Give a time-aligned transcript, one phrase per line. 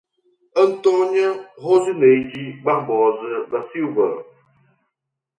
[0.57, 4.25] Antônia Rosineide Barbosa da Silva